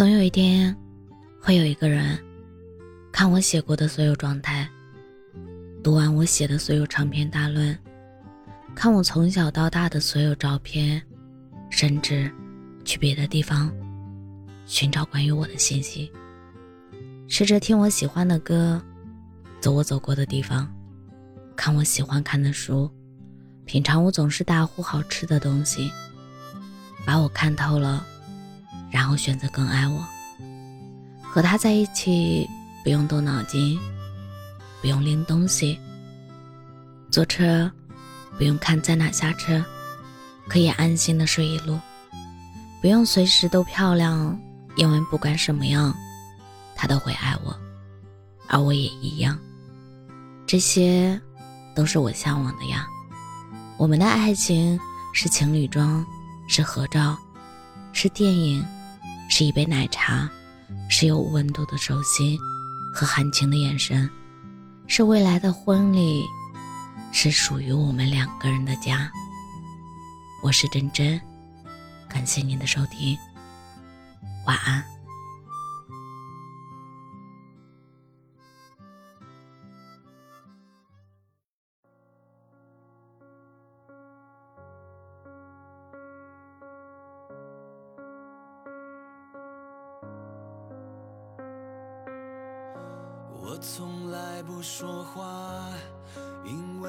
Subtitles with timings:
[0.00, 0.74] 总有一天，
[1.42, 2.18] 会有一个人
[3.12, 4.66] 看我写过的所有状态，
[5.84, 7.78] 读完我写的所有长篇大论，
[8.74, 11.02] 看我从小到大的所有照片，
[11.68, 12.32] 甚至
[12.82, 13.70] 去别的地方
[14.64, 16.10] 寻找关于我的信息，
[17.28, 18.80] 试着听我喜欢的歌，
[19.60, 20.66] 走我走过的地方，
[21.54, 22.90] 看我喜欢看的书，
[23.66, 25.92] 品尝我总是大呼好吃的东西，
[27.04, 28.06] 把我看透了。
[28.90, 30.04] 然后选择更爱我。
[31.22, 32.48] 和他在一起，
[32.82, 33.78] 不用动脑筋，
[34.80, 35.78] 不用拎东西，
[37.10, 37.70] 坐车
[38.36, 39.64] 不用看在哪下车，
[40.48, 41.78] 可以安心的睡一路，
[42.80, 44.36] 不用随时都漂亮，
[44.76, 45.94] 因为不管什么样，
[46.74, 47.56] 他都会爱我，
[48.48, 49.38] 而我也一样。
[50.46, 51.20] 这些
[51.76, 52.88] 都是我向往的呀。
[53.76, 54.78] 我们的爱情
[55.14, 56.04] 是情侣装，
[56.48, 57.16] 是合照，
[57.92, 58.66] 是电影。
[59.40, 60.28] 是一杯奶茶，
[60.90, 62.38] 是有温度的手心
[62.92, 64.06] 和含情的眼神，
[64.86, 66.22] 是未来的婚礼，
[67.10, 69.10] 是属于我们两个人的家。
[70.42, 71.18] 我是真真，
[72.06, 73.16] 感谢您的收听，
[74.46, 74.84] 晚安。
[93.50, 95.26] 我从来不说话，
[96.44, 96.88] 因为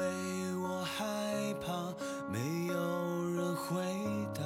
[0.62, 1.02] 我害
[1.54, 1.92] 怕
[2.30, 3.82] 没有人回
[4.32, 4.42] 答。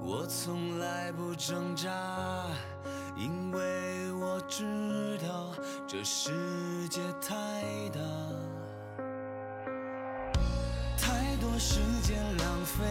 [0.00, 1.90] 我从来不挣扎，
[3.18, 5.52] 因为我知道
[5.86, 7.36] 这世界太
[7.90, 8.00] 大，
[10.96, 12.86] 太多时间浪费，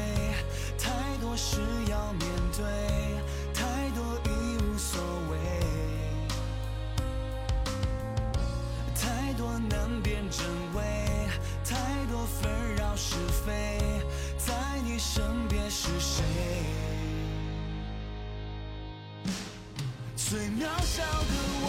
[20.29, 21.33] 最渺小的
[21.63, 21.65] 我，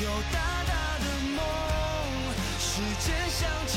[0.00, 0.72] 有大大
[1.02, 1.38] 的梦，
[2.60, 3.74] 时间向前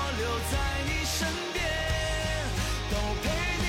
[0.00, 0.54] 我留在
[0.86, 1.58] 你身边
[2.88, 3.26] 都陪
[3.62, 3.67] 你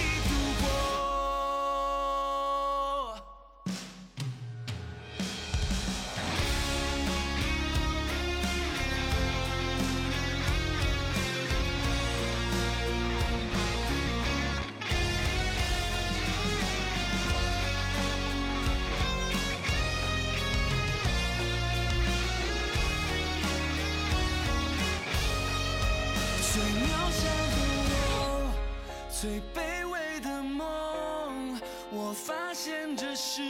[29.22, 31.60] 最卑微的梦，
[31.92, 33.42] 我发现这世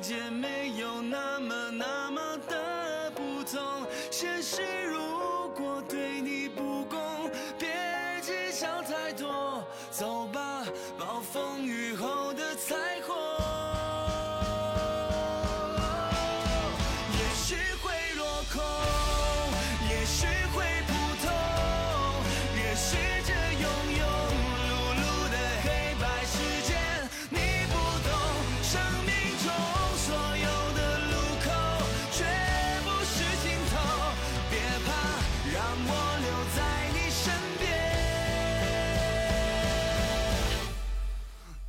[0.00, 3.86] 界没有那么那么的不同。
[4.10, 4.98] 现实如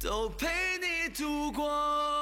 [0.09, 0.47] 都陪
[0.81, 2.19] 你度过。